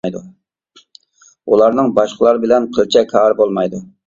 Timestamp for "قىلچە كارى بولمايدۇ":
2.79-3.85